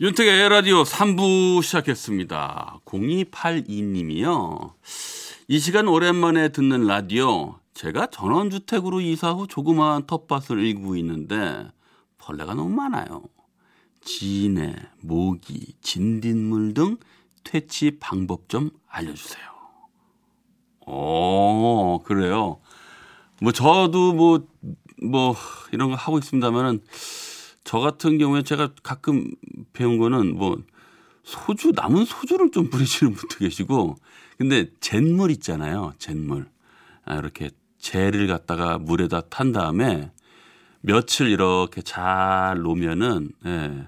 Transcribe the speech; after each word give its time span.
윤택의 0.00 0.40
에라디오 0.40 0.82
3부 0.82 1.62
시작했습니다. 1.62 2.80
0282님이요. 2.84 4.72
이 5.46 5.58
시간 5.60 5.86
오랜만에 5.86 6.48
듣는 6.48 6.88
라디오. 6.88 7.60
제가 7.74 8.08
전원주택으로 8.08 9.00
이사 9.00 9.30
후 9.30 9.46
조그마한 9.46 10.08
텃밭을 10.08 10.58
일구고 10.58 10.96
있는데 10.96 11.70
벌레가 12.18 12.54
너무 12.54 12.70
많아요. 12.70 13.22
진해, 14.00 14.74
모기, 15.00 15.74
진딧물 15.80 16.74
등 16.74 16.96
퇴치 17.44 17.98
방법 18.00 18.48
좀 18.48 18.70
알려주세요. 18.88 19.44
어, 20.86 22.00
그래요. 22.04 22.58
뭐 23.40 23.52
저도 23.52 24.12
뭐, 24.12 24.44
뭐 25.00 25.36
이런 25.70 25.90
거 25.90 25.94
하고 25.94 26.18
있습니다만은 26.18 26.82
저 27.64 27.80
같은 27.80 28.18
경우에 28.18 28.42
제가 28.42 28.70
가끔 28.82 29.34
배운 29.72 29.98
거는 29.98 30.36
뭐 30.36 30.58
소주 31.22 31.72
남은 31.74 32.04
소주를 32.04 32.50
좀 32.50 32.68
뿌리시는 32.68 33.14
분도 33.14 33.38
계시고 33.38 33.96
근데 34.38 34.70
잿물 34.80 35.30
있잖아요 35.32 35.94
잿물. 35.98 36.46
아, 37.06 37.16
이렇게 37.16 37.50
젤을 37.78 38.26
갖다가 38.26 38.78
물에다 38.78 39.22
탄 39.22 39.52
다음에 39.52 40.10
며칠 40.80 41.28
이렇게 41.28 41.80
잘 41.82 42.58
놓으면은 42.62 43.30
예, 43.46 43.86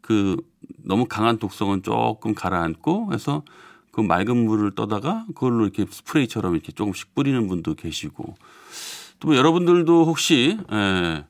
그 0.00 0.36
너무 0.84 1.06
강한 1.06 1.38
독성은 1.38 1.82
조금 1.82 2.34
가라앉고 2.34 3.12
해서 3.12 3.42
그 3.90 4.00
맑은 4.00 4.36
물을 4.36 4.70
떠다가 4.72 5.24
그걸로 5.28 5.64
이렇게 5.64 5.84
스프레이처럼 5.90 6.54
이렇게 6.54 6.70
조금씩 6.72 7.14
뿌리는 7.14 7.46
분도 7.48 7.74
계시고. 7.74 8.36
또 9.20 9.28
뭐 9.28 9.36
여러분들도 9.36 10.04
혹시 10.04 10.56
예, 10.72 11.24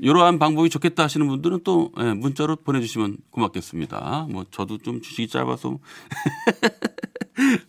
이러한 0.00 0.38
방법이 0.38 0.70
좋겠다 0.70 1.04
하시는 1.04 1.26
분들은 1.28 1.60
또 1.62 1.92
예, 2.00 2.14
문자로 2.14 2.56
보내주시면 2.56 3.18
고맙겠습니다. 3.30 4.26
뭐 4.30 4.44
저도 4.50 4.78
좀 4.78 5.02
주식이 5.02 5.28
짧아서 5.28 5.78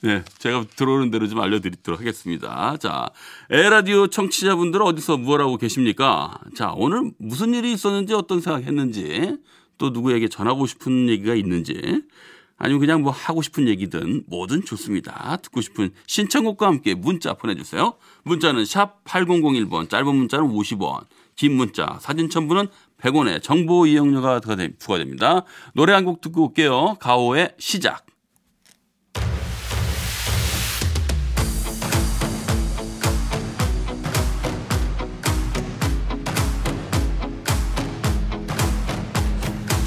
네, 0.02 0.24
제가 0.40 0.66
들어오는 0.76 1.12
대로 1.12 1.28
좀 1.28 1.42
알려드리도록 1.42 2.00
하겠습니다. 2.00 2.78
자, 2.78 3.10
에라디오 3.50 4.08
청취자분들은 4.08 4.86
어디서 4.86 5.18
무엇 5.18 5.42
하고 5.42 5.58
계십니까? 5.58 6.40
자, 6.56 6.74
오늘 6.76 7.12
무슨 7.18 7.54
일이 7.54 7.74
있었는지 7.74 8.14
어떤 8.14 8.40
생각했는지 8.40 9.38
또 9.78 9.90
누구에게 9.90 10.30
전하고 10.30 10.68
싶은 10.68 11.10
얘기가 11.10 11.36
있는지 11.36 12.04
아니면 12.56 12.80
그냥 12.80 13.02
뭐 13.02 13.12
하고 13.12 13.42
싶은 13.42 13.68
얘기든 13.68 14.26
뭐든 14.28 14.64
좋습니다. 14.66 15.38
듣고 15.38 15.62
싶은 15.62 15.90
신청곡과 16.06 16.68
함께 16.68 16.94
문자 16.94 17.34
보내주세요. 17.34 17.96
문자는 18.24 18.66
샵 18.66 19.04
8001번, 19.04 19.90
짧은 19.90 20.16
문자는 20.16 20.48
50원, 20.48 21.06
긴 21.42 21.54
문자, 21.54 21.98
사진 22.02 22.30
첨부는 22.30 22.68
100원의 23.02 23.42
정보 23.42 23.88
이용료가 23.88 24.42
부과됩니다. 24.78 25.44
노래 25.74 25.92
한 25.92 26.06
곡 26.06 26.22
듣고 26.22 26.50
올게요. 26.50 26.98
가오의 27.00 27.56
시작. 27.58 28.06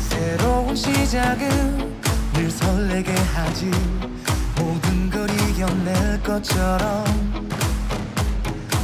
새로운 0.08 0.74
시작은 0.74 2.00
늘 2.32 2.50
설레게 2.50 3.12
하지 3.12 3.70
모든 4.58 5.08
걸 5.08 5.28
이겨낼 5.30 6.20
것처럼 6.22 7.04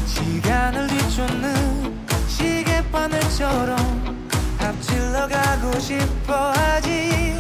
시간을 0.07 0.87
뒤쫓는 0.87 1.80
바늘처럼 2.93 4.29
앞질러 4.59 5.29
가고 5.29 5.79
싶어 5.79 6.53
하지 6.53 7.39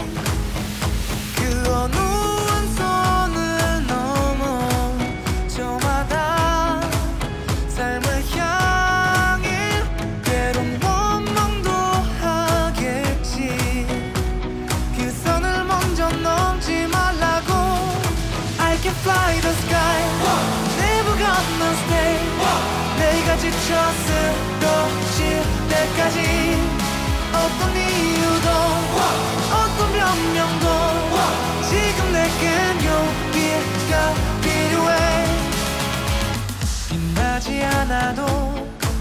않아도 38.10 38.24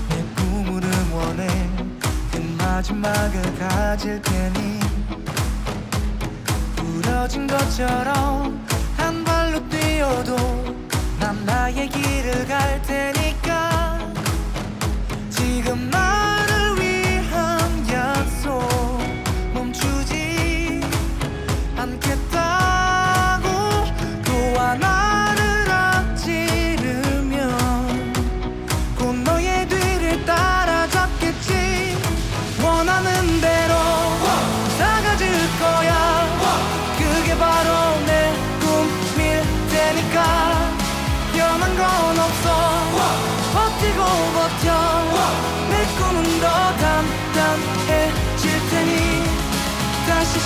내 0.09 0.23
꿈을 0.35 0.83
응원해. 0.83 1.47
큰 2.31 2.57
마지막을 2.57 3.41
가질 3.57 4.21
테니. 4.21 4.79
부러진 6.75 7.47
것처럼 7.47 8.65
한 8.97 9.23
발로 9.23 9.67
뛰어도 9.69 10.35
난 11.19 11.43
나의 11.45 11.89
길을 11.89 12.47
갈 12.47 12.81
테니까 12.83 13.38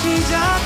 다시 0.04 0.63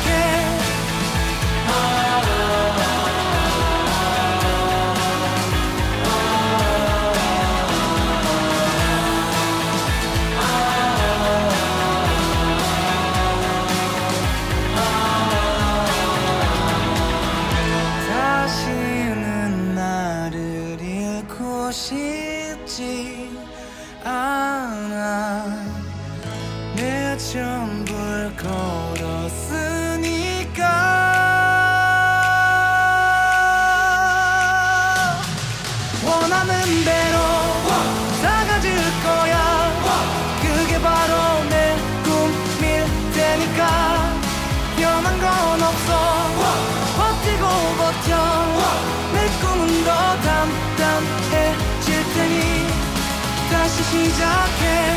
시작해 53.90 54.88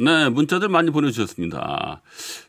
네, 0.00 0.28
문자들 0.28 0.68
많이 0.68 0.92
보내주셨습니다. 0.92 2.02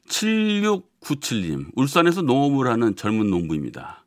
7697님, 0.10 1.68
울산에서 1.76 2.22
농업을 2.22 2.68
하는 2.68 2.96
젊은 2.96 3.30
농부입니다. 3.30 4.04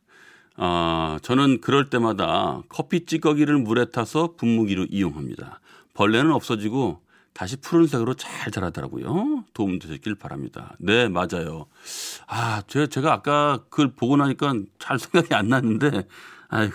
아, 0.57 1.19
저는 1.23 1.61
그럴 1.61 1.89
때마다 1.89 2.63
커피 2.69 3.07
찌꺼기를 3.07 3.59
물에 3.59 3.87
타서 3.87 4.35
분무기로 4.37 4.87
이용합니다. 4.91 5.61
벌레는 5.95 6.33
없어지고 6.33 7.01
다시 7.33 7.57
푸른색으로 7.57 8.15
잘 8.15 8.51
자라더라고요. 8.51 9.45
도움 9.55 9.79
되셨길 9.79 10.17
바랍니다. 10.17 10.77
네, 10.79 11.09
맞아요. 11.09 11.67
아, 12.27 12.63
제가, 12.67 13.13
아까 13.13 13.65
그걸 13.71 13.95
보고 13.95 14.17
나니까 14.19 14.55
잘 14.79 14.99
생각이 14.99 15.35
안 15.35 15.49
났는데, 15.49 16.07
아이고. 16.49 16.75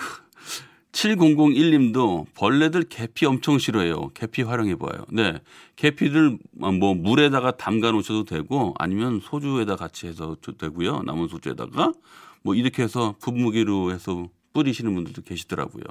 7001님도 0.97 2.25
벌레들 2.33 2.83
계피 2.83 3.27
엄청 3.27 3.59
싫어해요. 3.59 4.09
계피 4.15 4.41
활용해봐요. 4.41 5.05
네. 5.09 5.39
계피를 5.75 6.39
뭐 6.53 6.95
물에다가 6.95 7.51
담가 7.51 7.91
놓으셔도 7.91 8.23
되고 8.23 8.73
아니면 8.79 9.21
소주에다 9.23 9.75
같이 9.75 10.07
해서 10.07 10.35
되고요. 10.57 11.03
남은 11.03 11.27
소주에다가 11.27 11.94
뭐 12.41 12.55
이렇게 12.55 12.81
해서 12.81 13.13
분무기로 13.19 13.91
해서 13.91 14.27
뿌리시는 14.53 14.95
분들도 14.95 15.21
계시더라고요. 15.21 15.83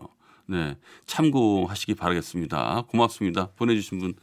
네. 0.46 0.76
참고하시기 1.06 1.94
바라겠습니다. 1.94 2.86
고맙습니다. 2.88 3.50
보내주신 3.56 4.00
분. 4.00 4.14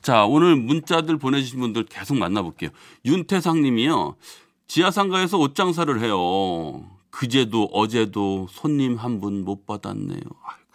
자, 0.00 0.24
오늘 0.24 0.56
문자들 0.56 1.18
보내주신 1.18 1.60
분들 1.60 1.84
계속 1.84 2.16
만나볼게요. 2.16 2.70
윤태상 3.04 3.60
님이요. 3.60 4.16
지하상가에서 4.68 5.38
옷장사를 5.38 6.00
해요. 6.00 6.97
그제도 7.10 7.64
어제도 7.72 8.46
손님 8.50 8.96
한 8.96 9.20
분 9.20 9.44
못 9.44 9.66
받았네요. 9.66 10.20
아이고. 10.20 10.68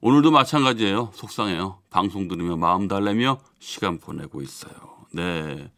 오늘도 0.00 0.30
마찬가지예요. 0.30 1.10
속상해요. 1.14 1.78
방송 1.90 2.28
들으며 2.28 2.56
마음 2.56 2.88
달래며 2.88 3.38
시간 3.58 3.98
보내고 3.98 4.42
있어요. 4.42 4.72
네. 5.12 5.70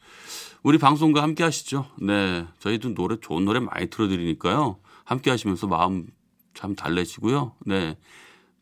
우리 0.62 0.78
방송과 0.78 1.22
함께 1.22 1.42
하시죠. 1.44 1.86
네. 2.00 2.46
저희도 2.60 2.94
노래, 2.94 3.16
좋은 3.20 3.44
노래 3.44 3.60
많이 3.60 3.88
틀어드리니까요. 3.88 4.78
함께 5.04 5.30
하시면서 5.30 5.66
마음 5.66 6.06
참 6.54 6.74
달래시고요. 6.74 7.54
네. 7.66 7.98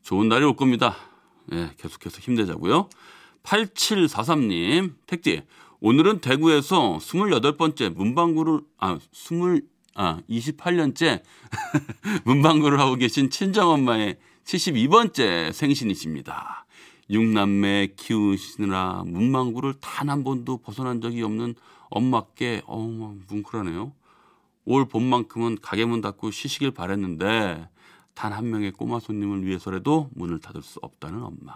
좋은 0.03 0.29
날이 0.29 0.45
올 0.45 0.57
겁니다. 0.57 0.97
네. 1.47 1.71
계속해서 1.77 2.19
힘내자고요. 2.21 2.89
8743님, 3.45 4.95
택지. 5.07 5.43
오늘은 5.81 6.21
대구에서 6.21 6.99
28번째 6.99 7.95
문방구를, 7.95 8.61
아, 8.79 8.99
20, 9.13 9.63
아, 9.95 10.21
28년째 10.29 11.23
문방구를 12.25 12.81
하고 12.81 12.97
계신 12.97 13.31
친정엄마의 13.31 14.17
72번째 14.45 15.53
생신이십니다. 15.53 16.65
육남매 17.11 17.95
키우시느라 17.97 19.05
문방구를 19.07 19.75
단 19.81 20.09
한 20.09 20.25
번도 20.25 20.59
벗어난 20.59 21.01
적이 21.01 21.23
없는 21.23 21.55
엄마께 21.91 22.63
어머 22.67 23.15
뭉클하네요. 23.29 23.93
올 24.65 24.87
봄만큼은 24.87 25.59
가게 25.61 25.85
문 25.85 26.01
닫고 26.01 26.31
쉬시길 26.31 26.71
바랬는데 26.71 27.69
단 28.15 28.33
한 28.33 28.51
명의 28.51 28.71
꼬마 28.71 28.99
손님을 29.01 29.45
위해서라도 29.45 30.11
문을 30.15 30.39
닫을 30.41 30.63
수 30.63 30.79
없다는 30.83 31.23
엄마. 31.23 31.53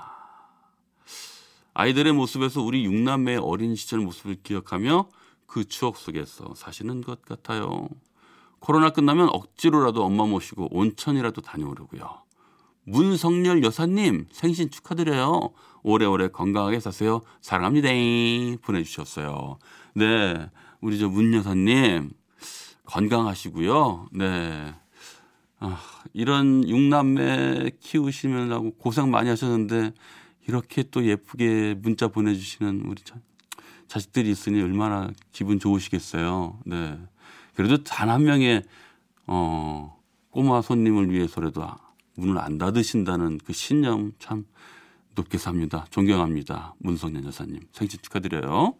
아이들의 1.74 2.12
모습에서 2.14 2.62
우리 2.62 2.84
육남매의 2.84 3.38
어린 3.38 3.76
시절 3.76 4.00
모습을 4.00 4.36
기억하며 4.42 5.08
그 5.46 5.64
추억 5.66 5.96
속에서 5.96 6.54
사시는 6.54 7.02
것 7.02 7.22
같아요. 7.22 7.88
코로나 8.60 8.90
끝나면 8.90 9.28
억지로라도 9.32 10.04
엄마 10.04 10.26
모시고 10.26 10.68
온천이라도 10.70 11.40
다녀오려고요. 11.40 12.22
문성열 12.84 13.64
여사님 13.64 14.26
생신 14.30 14.70
축하드려요. 14.70 15.50
오래오래 15.82 16.28
건강하게 16.28 16.80
사세요. 16.80 17.20
사랑합니다. 17.40 17.88
보내주셨어요. 18.62 19.58
네, 19.94 20.50
우리 20.80 20.98
저 20.98 21.08
문 21.08 21.32
여사님 21.34 22.10
건강하시고요. 22.86 24.08
네. 24.12 24.74
아, 25.58 25.80
이런 26.12 26.68
육남매 26.68 27.72
키우시면하고 27.80 28.72
고생 28.74 29.10
많이 29.10 29.28
하셨는데 29.28 29.92
이렇게 30.48 30.82
또 30.84 31.04
예쁘게 31.04 31.74
문자 31.78 32.08
보내주시는 32.08 32.82
우리 32.86 33.02
자, 33.02 33.16
자식들이 33.88 34.30
있으니 34.30 34.60
얼마나 34.62 35.10
기분 35.32 35.58
좋으시겠어요. 35.58 36.60
네. 36.66 36.98
그래도 37.56 37.82
단 37.82 38.08
한 38.10 38.24
명의 38.24 38.62
어, 39.26 39.98
꼬마 40.30 40.62
손님을 40.62 41.10
위해서라도 41.10 41.64
문을 42.14 42.38
안 42.38 42.58
닫으신다는 42.58 43.38
그 43.44 43.52
신념 43.52 44.12
참 44.18 44.44
높게 45.14 45.38
삽니다. 45.38 45.86
존경합니다. 45.90 46.74
문성년 46.78 47.24
여사님. 47.24 47.60
생신 47.72 47.98
축하드려요. 48.02 48.74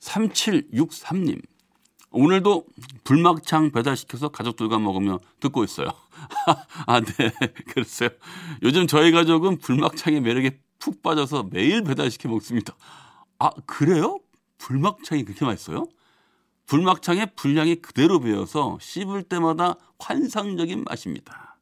3763님. 0.00 1.42
오늘도 2.10 2.66
불막창 3.04 3.70
배달시켜서 3.72 4.28
가족들과 4.28 4.78
먹으며 4.78 5.18
듣고 5.40 5.64
있어요. 5.64 5.88
아, 6.86 7.00
네. 7.00 7.30
그랬어요. 7.68 8.10
요즘 8.62 8.86
저희 8.86 9.10
가족은 9.12 9.58
불막창의 9.58 10.20
매력에 10.20 10.60
푹 10.78 11.02
빠져서 11.02 11.48
매일 11.50 11.82
배달시켜 11.82 12.28
먹습니다. 12.28 12.74
아, 13.38 13.50
그래요? 13.66 14.20
불막창이 14.58 15.24
그렇게 15.24 15.44
맛있어요? 15.44 15.86
불막창에 16.68 17.26
분량이 17.34 17.76
그대로 17.76 18.20
배어서 18.20 18.76
씹을 18.80 19.22
때마다 19.22 19.76
환상적인 19.98 20.84
맛입니다. 20.84 21.56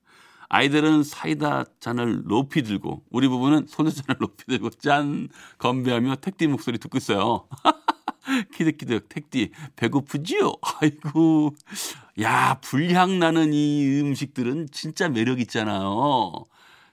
아이들은 0.49 1.05
사이다 1.05 1.64
잔을 1.79 2.25
높이 2.25 2.62
들고 2.62 3.05
우리 3.11 3.29
부부는 3.29 3.67
소주잔을 3.69 4.17
높이 4.19 4.44
들고 4.47 4.70
짠 4.70 5.29
건배하며 5.58 6.17
택디 6.17 6.49
목소리 6.49 6.79
듣고 6.79 6.99
있어요. 6.99 7.47
키득키득 8.55 9.08
택디 9.08 9.53
배고프지요? 9.76 10.55
아이고 10.81 11.55
야 12.20 12.58
불향 12.60 13.20
나는 13.20 13.53
이 13.53 14.01
음식들은 14.01 14.69
진짜 14.72 15.08
매력 15.08 15.39
있잖아요. 15.39 16.32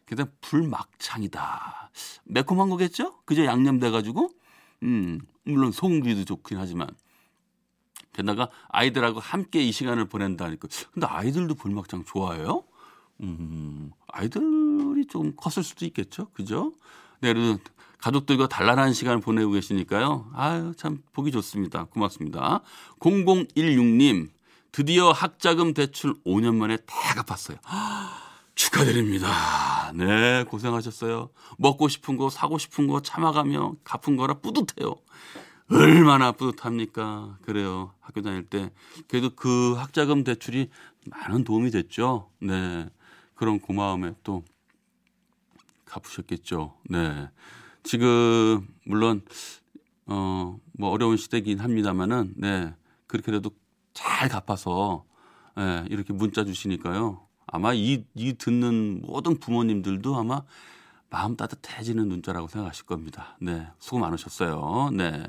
그다 0.05 0.25
불막창이다. 0.41 1.89
매콤한 2.25 2.69
거겠죠? 2.69 3.15
그저 3.25 3.45
양념돼 3.45 3.89
가지고 3.89 4.29
음 4.83 5.19
물론 5.43 5.71
소금기도 5.71 6.25
좋긴 6.25 6.59
하지만 6.59 6.87
게다가 8.13 8.49
아이들하고 8.69 9.19
함께 9.19 9.61
이 9.61 9.71
시간을 9.71 10.05
보낸다니까. 10.05 10.67
근데 10.93 11.07
아이들도 11.07 11.55
불막창 11.55 12.05
좋아해요? 12.05 12.63
음, 13.21 13.91
아이들이 14.07 15.05
좀 15.07 15.33
컸을 15.35 15.63
수도 15.63 15.85
있겠죠. 15.85 16.27
그죠? 16.33 16.73
네, 17.19 17.33
그래도 17.33 17.59
가족들과 17.99 18.47
단란한 18.47 18.93
시간을 18.93 19.21
보내고 19.21 19.51
계시니까요. 19.51 20.29
아유, 20.33 20.73
참 20.77 21.01
보기 21.13 21.31
좋습니다. 21.31 21.85
고맙습니다. 21.85 22.61
0016님, 22.99 24.29
드디어 24.73 25.11
학자금 25.11 25.73
대출 25.73 26.15
5년 26.25 26.55
만에 26.55 26.77
다 26.77 27.15
갚았어요. 27.15 27.57
축하드립니다. 28.55 29.91
네, 29.95 30.43
고생하셨어요. 30.43 31.29
먹고 31.57 31.87
싶은 31.87 32.17
거, 32.17 32.29
사고 32.29 32.57
싶은 32.57 32.87
거 32.87 33.01
참아가며 33.01 33.75
갚은 33.83 34.17
거라 34.17 34.35
뿌듯해요. 34.35 34.95
얼마나 35.69 36.31
뿌듯합니까? 36.31 37.37
그래요. 37.41 37.93
학교 38.01 38.21
다닐 38.21 38.43
때. 38.43 38.71
그래도 39.07 39.29
그 39.35 39.73
학자금 39.73 40.23
대출이 40.23 40.69
많은 41.07 41.43
도움이 41.43 41.71
됐죠. 41.71 42.29
네. 42.39 42.89
그런 43.35 43.59
고마움에 43.59 44.13
또 44.23 44.43
갚으셨겠죠. 45.85 46.75
네. 46.89 47.29
지금, 47.83 48.67
물론, 48.85 49.21
어, 50.05 50.59
뭐 50.73 50.89
어려운 50.89 51.17
시대긴 51.17 51.59
합니다만은, 51.59 52.33
네. 52.37 52.73
그렇게라도 53.07 53.51
잘 53.93 54.29
갚아서, 54.29 55.05
네. 55.55 55.85
이렇게 55.89 56.13
문자 56.13 56.43
주시니까요. 56.43 57.27
아마 57.47 57.73
이, 57.73 58.05
이 58.15 58.33
듣는 58.33 59.01
모든 59.05 59.39
부모님들도 59.39 60.15
아마 60.15 60.43
마음 61.13 61.37
따뜻해지는 61.37 62.07
문자라고 62.07 62.47
생각하실 62.47 62.87
겁니다. 62.87 63.37
네. 63.39 63.67
수고 63.77 63.99
많으셨어요. 63.99 64.89
네. 64.93 65.23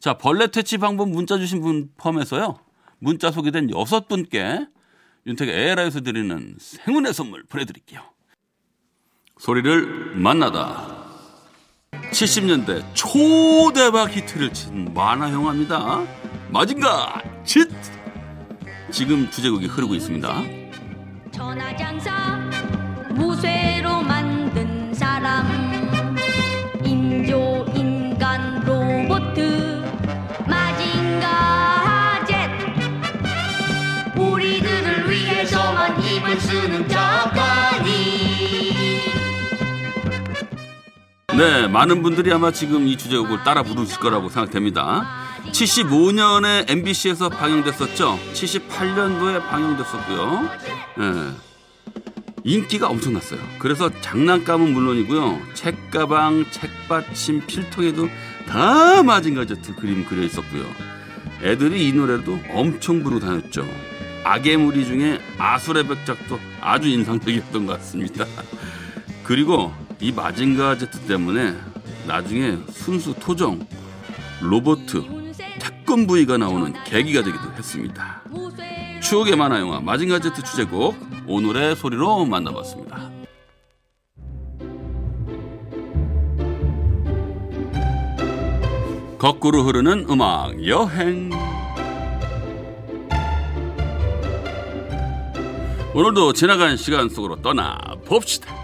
자, 0.00 0.18
벌레 0.18 0.48
퇴치 0.48 0.78
방법 0.78 1.10
문자 1.10 1.38
주신 1.38 1.60
분 1.60 1.92
포함해서요. 1.96 2.58
문자 2.98 3.30
소개된 3.30 3.70
여섯 3.70 4.08
분께 4.08 4.66
윤택의 5.28 5.54
에라에서 5.54 6.00
드리는 6.00 6.56
생운의 6.58 7.14
선물 7.14 7.44
보내드릴게요. 7.44 8.02
소리를 9.38 10.16
만나다. 10.16 11.06
70년대 12.10 12.84
초대박 12.94 14.10
히트를 14.10 14.52
친 14.52 14.92
만화 14.92 15.32
영화입니다. 15.32 16.04
마징가 16.50 17.22
짓! 17.44 17.70
지금 18.90 19.30
주제곡이 19.30 19.66
흐르고 19.66 19.94
있습니다. 19.94 20.42
천하장사 21.30 22.38
무쇠로 23.14 24.02
만 24.02 24.17
네, 41.36 41.68
많은 41.68 42.02
분들이 42.02 42.32
아마 42.32 42.50
지금 42.50 42.86
이 42.88 42.98
주제곡을 42.98 43.44
따라 43.44 43.62
부르실 43.62 43.98
거라고 44.00 44.28
생각됩니다. 44.28 45.06
75년에 45.52 46.68
MBC에서 46.68 47.28
방영됐었죠. 47.28 48.18
78년도에 48.32 49.48
방영됐었고요. 49.48 50.50
네. 50.98 51.32
인기가 52.44 52.88
엄청났어요. 52.88 53.40
그래서 53.58 53.90
장난감은 54.00 54.72
물론이고요. 54.72 55.40
책가방, 55.54 56.46
책받침, 56.50 57.46
필통에도 57.46 58.08
다 58.48 59.02
마징가제트 59.02 59.76
그림 59.76 60.04
그려 60.04 60.22
있었고요. 60.24 60.64
애들이 61.42 61.88
이 61.88 61.92
노래도 61.92 62.38
엄청 62.50 63.02
부르고 63.02 63.24
다녔죠. 63.24 63.66
악의 64.28 64.58
무리 64.58 64.84
중에 64.84 65.18
아수레 65.38 65.84
백작도 65.84 66.38
아주 66.60 66.88
인상적이었던 66.88 67.64
것 67.64 67.78
같습니다. 67.78 68.26
그리고 69.24 69.72
이 70.00 70.12
마징가 70.12 70.76
제트 70.76 70.98
때문에 71.06 71.54
나중에 72.06 72.58
순수 72.68 73.14
토종 73.18 73.66
로보트 74.42 75.32
특권 75.58 76.06
부위가 76.06 76.36
나오는 76.36 76.74
계기가 76.84 77.22
되기도 77.22 77.52
했습니다. 77.54 78.22
추억의 79.00 79.34
만화 79.34 79.60
영화 79.60 79.80
마징가 79.80 80.18
제트 80.18 80.42
주제곡 80.42 80.94
오늘의 81.26 81.76
소리로 81.76 82.26
만나봤습니다. 82.26 83.10
거꾸로 89.18 89.62
흐르는 89.62 90.06
음악 90.10 90.66
여행 90.66 91.30
오늘도 95.94 96.34
지나간 96.34 96.76
시간 96.76 97.08
속으로 97.08 97.40
떠나 97.40 97.78
봅시다. 98.04 98.54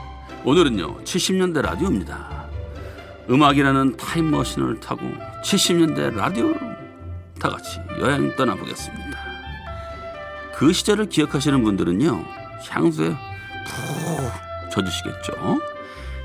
오늘은요 0.44 1.04
70년대 1.04 1.62
라디오입니다. 1.62 2.48
음악이라는 3.30 3.96
타임머신을 3.96 4.80
타고 4.80 5.00
70년대 5.42 6.14
라디오를 6.14 6.60
다 7.40 7.48
같이 7.48 7.80
여행 7.98 8.36
떠나보겠습니다. 8.36 9.18
그 10.54 10.72
시절을 10.72 11.08
기억하시는 11.08 11.64
분들은요 11.64 12.24
향수에 12.68 13.08
푹 13.08 14.70
젖으시겠죠. 14.70 15.60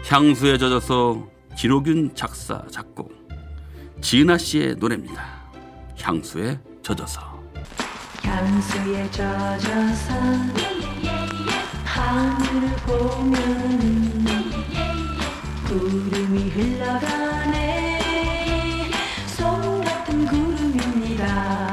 향수에 0.06 0.58
젖어서 0.58 1.26
기록윤 1.58 2.14
작사 2.14 2.62
작곡 2.70 3.14
지은아 4.02 4.38
씨의 4.38 4.76
노래입니다. 4.76 5.24
향수에 6.02 6.60
젖어서. 6.84 7.40
향수에 8.24 9.10
젖어서 9.12 10.14
하늘을 12.10 12.76
보면 12.88 14.26
구름이 15.68 16.50
흘러가네. 16.50 18.00
솜 19.28 19.82
같은 19.84 20.26
구름입니다. 20.26 21.70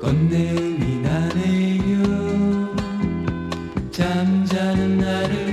꽃내음이 0.00 1.00
나네요. 1.00 2.76
잠자는 3.90 4.98
나를 4.98 5.43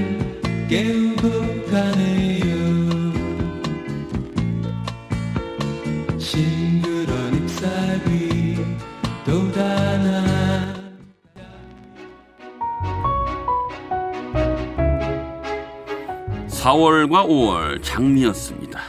4월과 16.82 17.28
5월 17.28 17.84
장미였습니다. 17.84 18.80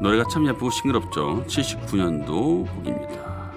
노래가 0.00 0.24
참 0.28 0.46
예쁘고 0.48 0.70
싱그럽죠. 0.70 1.44
79년도 1.46 2.66
곡입니다. 2.74 3.52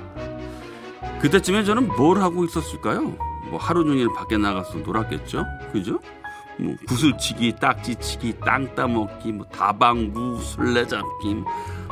그때쯤에 1.20 1.64
저는 1.64 1.88
뭘 1.96 2.20
하고 2.22 2.46
있었을까요? 2.46 3.02
뭐 3.50 3.58
하루 3.60 3.84
종일 3.84 4.08
밖에 4.14 4.38
나가서 4.38 4.78
놀았겠죠? 4.80 5.46
그죠? 5.72 6.00
뭐 6.60 6.76
구슬치기, 6.88 7.56
딱지치기, 7.60 8.40
땅 8.46 8.74
따먹기, 8.76 9.32
뭐 9.32 9.46
다방구, 9.48 10.40
술래잡기, 10.40 11.44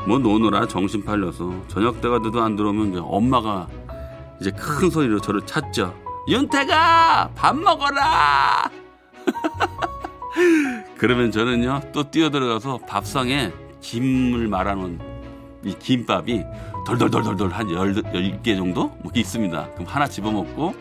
뭐 0.08 0.20
노느라 0.20 0.68
정신 0.68 1.04
팔려서 1.04 1.52
저녁 1.70 2.02
때가 2.02 2.22
돼도 2.22 2.42
안 2.42 2.56
들어오면 2.56 2.92
이제 2.92 3.00
엄마가 3.02 3.68
이제 4.40 4.52
큰 4.52 4.90
소리로 4.92 5.20
저를 5.20 5.42
찾죠. 5.46 5.96
윤태가 6.28 7.32
밥 7.36 7.56
먹어라. 7.56 8.70
그러면 10.98 11.32
저는요 11.32 11.82
또 11.94 12.10
뛰어들어가서 12.10 12.80
밥상에 12.88 13.52
김을 13.82 14.48
말아놓은 14.48 15.00
이 15.64 15.76
김밥이 15.78 16.44
덜덜덜덜덜 16.86 17.50
한 17.52 17.70
열, 17.72 17.96
열개 18.14 18.56
정도 18.56 18.88
뭐 19.02 19.12
있습니다. 19.14 19.72
그럼 19.74 19.86
하나 19.88 20.08
집어먹고 20.08 20.76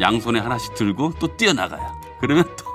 양손에 0.00 0.38
하나씩 0.40 0.74
들고 0.74 1.14
또 1.18 1.36
뛰어나가요. 1.36 2.00
그러면 2.20 2.44
또 2.56 2.70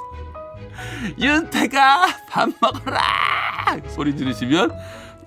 윤태가 1.20 2.08
밥 2.30 2.50
먹어라 2.62 3.00
소리 3.88 4.16
지르시면 4.16 4.72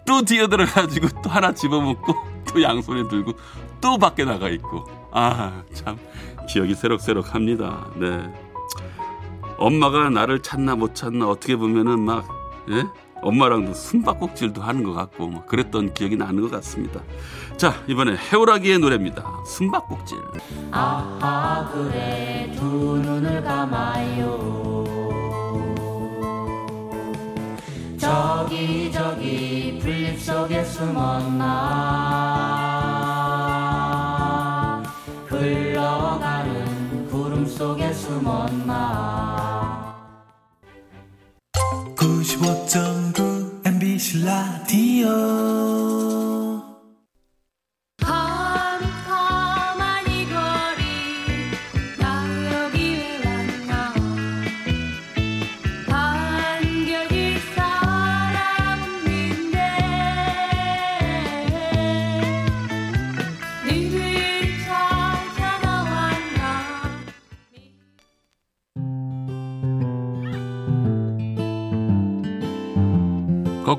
또 0.05 0.23
뛰어들어가지고 0.23 1.09
또 1.23 1.31
하나 1.31 1.53
집어먹고 1.53 2.15
또 2.47 2.63
양손에 2.63 3.09
들고 3.09 3.33
또 3.81 3.99
밖에 3.99 4.25
나가 4.25 4.49
있고 4.49 4.85
아 5.13 5.63
참 5.75 5.99
기억이 6.49 6.75
새록새록합니다. 6.75 7.89
네. 7.97 8.48
엄마가 9.59 10.09
나를 10.11 10.41
찾나 10.41 10.77
못 10.77 10.95
찾나 10.95 11.29
어떻게 11.29 11.57
보면은 11.57 12.01
막 12.01 12.27
예? 12.71 12.85
엄마랑도 13.21 13.75
숨바꼭질도 13.75 14.63
하는 14.63 14.85
것 14.85 14.93
같고 14.93 15.27
뭐 15.27 15.45
그랬던 15.45 15.93
기억이 15.95 16.17
나는 16.17 16.41
것 16.43 16.51
같습니다. 16.53 17.01
자 17.57 17.75
이번에 17.89 18.17
해오라기의 18.17 18.79
노래입니다. 18.79 19.25
숨바꼭질. 19.45 20.17
아하 20.71 21.69
그래 21.73 22.53
두 22.57 22.65
눈을 23.03 23.43
감아요 23.43 24.85
저기 27.99 28.93
저기 28.93 29.79
풀잎 29.83 30.21
속에 30.21 30.63
숨었나 30.63 31.49
흘러가는 35.27 37.09
구름 37.11 37.45
속에 37.45 37.93
숨었나 37.93 39.28
95.9 42.19 43.63
MBC 43.65 44.25
라디오 44.25 46.18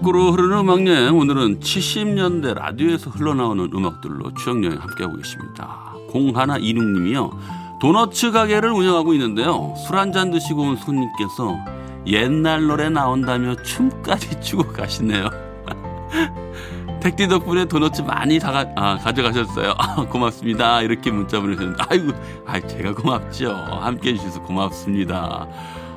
거꾸로 0.09 0.31
흐르는 0.31 0.57
음악 0.59 0.87
여행 0.87 1.15
오늘은 1.15 1.59
70년대 1.59 2.55
라디오에서 2.55 3.11
흘러나오는 3.11 3.69
음악들로 3.71 4.33
추억 4.33 4.63
여행 4.63 4.79
함께하고 4.79 5.17
계십니다. 5.17 5.93
0126님이요. 6.11 7.31
도너츠 7.79 8.31
가게를 8.31 8.71
운영하고 8.71 9.13
있는데요. 9.13 9.75
술 9.77 9.97
한 9.97 10.11
잔 10.11 10.31
드시고 10.31 10.63
온 10.63 10.77
손님께서 10.77 11.57
옛날 12.07 12.65
노래 12.65 12.89
나온다며 12.89 13.55
춤까지 13.61 14.41
추고 14.41 14.63
가시네요. 14.73 15.29
택디 17.01 17.27
덕분에 17.27 17.65
도너츠 17.65 18.01
많이 18.01 18.39
다 18.39 18.51
가, 18.51 19.13
져가셨어요 19.13 19.75
고맙습니다. 20.09 20.81
이렇게 20.81 21.11
문자 21.11 21.39
보내셨는데 21.39 21.83
아이고, 21.87 22.13
아 22.47 22.59
제가 22.59 22.95
고맙죠. 22.95 23.53
함께 23.53 24.13
해주셔서 24.13 24.41
고맙습니다. 24.41 25.47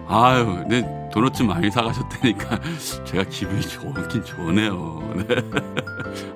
아유, 0.09 0.65
네, 0.69 0.83
도넛 1.13 1.43
많이 1.43 1.71
사가셨다니까 1.71 2.61
제가 3.05 3.25
기분이 3.25 3.61
좋긴 3.63 4.25
좋네요. 4.25 5.15
네. 5.29 5.37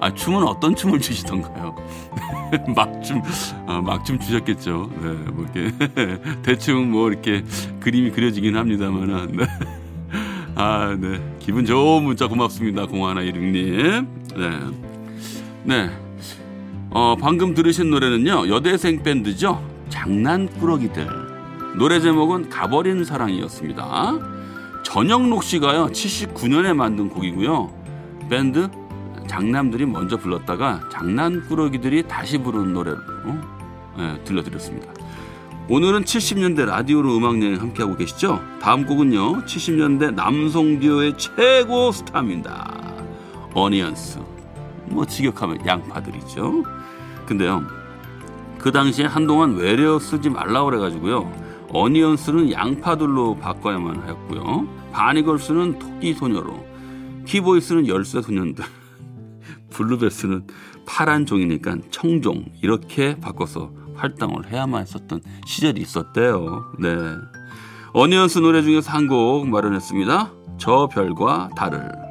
아, 0.00 0.12
춤은 0.12 0.42
어떤 0.42 0.74
춤을 0.74 1.00
추시던가요? 1.00 1.74
막춤, 2.74 3.22
어, 3.66 3.80
막춤 3.82 4.18
추셨겠죠. 4.18 4.90
네, 5.00 5.08
뭐 5.32 5.46
이렇게 5.54 6.18
대충 6.42 6.90
뭐 6.90 7.08
이렇게 7.08 7.44
그림이 7.80 8.10
그려지긴 8.10 8.56
합니다만은. 8.56 9.36
네. 9.36 9.46
아, 10.54 10.96
네. 10.98 11.20
기분 11.38 11.66
좋은 11.66 12.04
문자 12.04 12.26
고맙습니다. 12.26 12.86
0116님. 12.86 14.06
네. 14.36 14.60
네. 15.64 16.06
어, 16.90 17.14
방금 17.20 17.52
들으신 17.52 17.90
노래는요 17.90 18.48
여대생 18.48 19.02
밴드죠 19.02 19.62
장난꾸러기들 19.90 21.25
노래 21.76 22.00
제목은 22.00 22.48
가버린 22.48 23.04
사랑이었습니다 23.04 24.18
전영록 24.82 25.44
씨가요 25.44 25.86
79년에 25.86 26.74
만든 26.74 27.08
곡이고요 27.08 27.72
밴드 28.30 28.68
장남들이 29.26 29.86
먼저 29.86 30.16
불렀다가 30.16 30.80
장난꾸러기들이 30.90 32.04
다시 32.04 32.38
부른 32.38 32.72
노래로 32.72 32.98
예, 33.98 34.20
들려드렸습니다 34.24 34.92
오늘은 35.68 36.04
70년대 36.04 36.64
라디오로 36.64 37.16
음악여행 37.16 37.60
함께하고 37.60 37.96
계시죠 37.96 38.40
다음 38.60 38.86
곡은요 38.86 39.44
70년대 39.44 40.14
남성 40.14 40.78
듀오의 40.78 41.18
최고 41.18 41.92
스타입니다 41.92 42.94
어니언스 43.52 44.36
뭐 44.88 45.04
직역하면 45.04 45.66
양파들이죠. 45.66 46.62
근데요. 47.26 47.64
그 48.58 48.72
당시에 48.72 49.06
한동안 49.06 49.56
외래어 49.56 49.98
쓰지 49.98 50.30
말라고 50.30 50.66
그래가지고요. 50.66 51.45
어니언스는 51.80 52.52
양파들로 52.52 53.36
바꿔야만 53.36 54.00
하였고요. 54.00 54.66
바니걸스는 54.92 55.78
토끼 55.78 56.14
소녀로, 56.14 56.64
키보이스는 57.26 57.86
열쇠 57.86 58.22
소년들, 58.22 58.64
블루벨스는 59.70 60.46
파란 60.86 61.26
종이니까 61.26 61.76
청종 61.90 62.46
이렇게 62.62 63.18
바꿔서 63.20 63.70
활동을 63.94 64.50
해야만 64.50 64.82
했었던 64.82 65.20
시절이 65.46 65.80
있었대요. 65.82 66.72
네. 66.78 66.96
어니언스 67.92 68.38
노래 68.38 68.62
중에서 68.62 68.90
한 68.90 69.06
곡 69.08 69.48
마련했습니다. 69.48 70.32
저 70.58 70.88
별과 70.90 71.50
달을. 71.56 72.05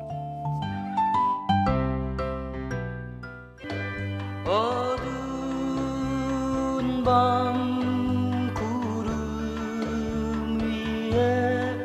위에 11.16 11.84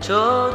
저 0.00 0.50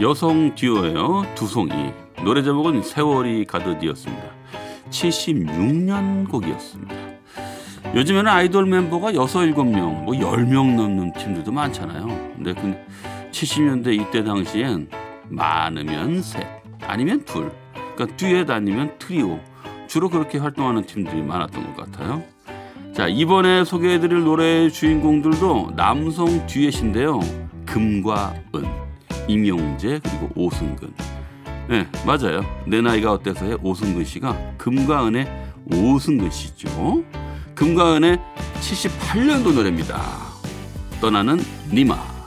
여성 0.00 0.54
듀오예요. 0.54 1.26
두송이. 1.34 1.92
노래 2.24 2.42
제목은 2.42 2.82
세월이 2.82 3.44
가듯이었습니다. 3.44 4.24
76년 4.88 6.26
곡이었습니다. 6.30 6.94
요즘에는 7.94 8.26
아이돌 8.26 8.64
멤버가 8.64 9.12
6, 9.12 9.20
7명, 9.20 10.04
뭐 10.04 10.14
10명 10.14 10.74
넘는 10.74 11.12
팀들도 11.12 11.52
많잖아요. 11.52 12.06
근데 12.34 12.54
그 12.54 12.74
70년대 13.30 13.92
이때 13.92 14.24
당시엔 14.24 14.88
많으면 15.28 16.22
셋, 16.22 16.46
아니면 16.80 17.22
둘. 17.26 17.52
그러니까 17.94 18.16
듀엣 18.16 18.48
아니면 18.48 18.94
트리오. 18.98 19.38
주로 19.86 20.08
그렇게 20.08 20.38
활동하는 20.38 20.86
팀들이 20.86 21.20
많았던 21.20 21.74
것 21.74 21.90
같아요. 21.92 22.22
자, 22.94 23.06
이번에 23.06 23.64
소개해드릴 23.64 24.24
노래의 24.24 24.72
주인공들도 24.72 25.72
남성 25.76 26.46
듀엣인데요. 26.46 27.20
금과 27.66 28.34
은. 28.54 28.89
임용재 29.30 30.00
그리고 30.02 30.28
오승근. 30.34 30.92
네, 31.68 31.86
맞아요. 32.04 32.44
내 32.66 32.80
나이가 32.80 33.12
어때서의 33.12 33.58
오승근 33.62 34.04
씨가 34.04 34.36
금과 34.58 35.06
은의 35.06 35.28
오승근 35.72 36.30
씨죠. 36.30 37.04
금과 37.54 37.96
은의 37.96 38.18
78년도 38.60 39.54
노래입니다. 39.54 40.00
떠나는 41.00 41.38
니마. 41.72 42.19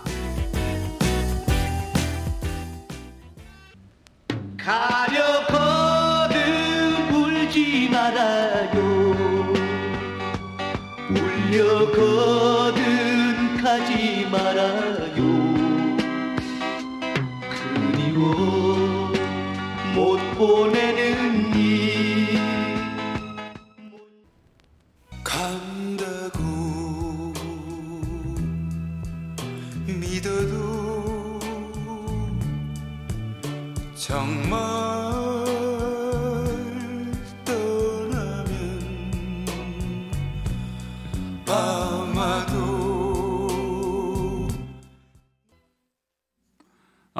못 20.47 20.72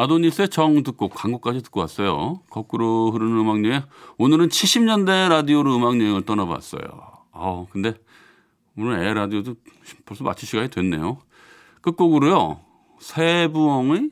아도니스의 0.04 0.50
정 0.50 0.84
듣고 0.84 1.08
광고까지 1.10 1.62
듣고 1.64 1.80
왔어요. 1.80 2.42
거꾸로 2.50 3.12
흐르는 3.12 3.38
음악 3.38 3.64
여행. 3.66 3.84
오늘은 4.18 4.50
70년대 4.50 5.30
라디오로 5.30 5.76
음악 5.76 6.00
여행을 6.00 6.26
떠나봤어요. 6.26 6.82
아, 7.32 7.66
근데 7.72 7.94
오늘 8.78 9.00
애 9.00 9.14
라디오도 9.14 9.56
벌써 10.06 10.24
마칠 10.24 10.48
시간이 10.48 10.70
됐네요. 10.70 11.20
끝곡으로요. 11.82 12.62
세부엉의 13.00 14.12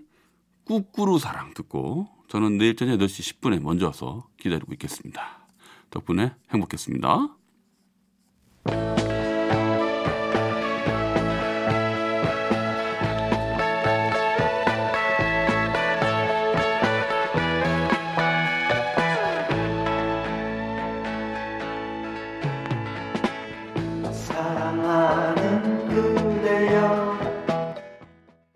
꾸꾸루 0.65 1.19
사랑 1.19 1.53
듣고 1.53 2.07
저는 2.27 2.57
내일 2.57 2.75
저녁 2.75 2.97
8시 2.97 3.41
10분에 3.41 3.61
먼저 3.61 3.87
와서 3.87 4.27
기다리고 4.37 4.71
있겠습니다. 4.73 5.47
덕분에 5.89 6.33
행복했습니다. 6.53 7.35